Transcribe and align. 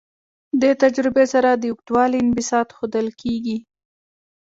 دې 0.61 0.71
تجربې 0.83 1.25
سره 1.33 1.49
د 1.55 1.63
اوږدوالي 1.71 2.17
انبساط 2.21 2.67
ښودل 2.77 3.07
کیږي. 3.21 3.57